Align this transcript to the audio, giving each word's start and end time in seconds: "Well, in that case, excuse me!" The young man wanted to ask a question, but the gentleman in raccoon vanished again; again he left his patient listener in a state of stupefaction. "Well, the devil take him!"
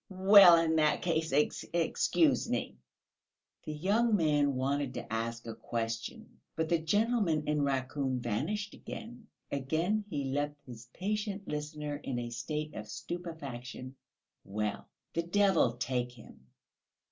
"Well, 0.09 0.57
in 0.57 0.77
that 0.77 1.03
case, 1.03 1.31
excuse 1.31 2.49
me!" 2.49 2.75
The 3.65 3.71
young 3.73 4.15
man 4.15 4.55
wanted 4.55 4.95
to 4.95 5.13
ask 5.13 5.45
a 5.45 5.53
question, 5.53 6.39
but 6.55 6.69
the 6.69 6.79
gentleman 6.79 7.47
in 7.47 7.61
raccoon 7.61 8.19
vanished 8.19 8.73
again; 8.73 9.27
again 9.51 10.03
he 10.09 10.23
left 10.23 10.59
his 10.65 10.87
patient 10.95 11.47
listener 11.47 11.97
in 11.97 12.17
a 12.17 12.31
state 12.31 12.73
of 12.73 12.87
stupefaction. 12.89 13.95
"Well, 14.43 14.87
the 15.13 15.21
devil 15.21 15.73
take 15.73 16.13
him!" 16.13 16.47